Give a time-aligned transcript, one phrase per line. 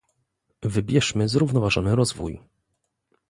[0.63, 2.41] "wybierzmy zrównoważony rozwój"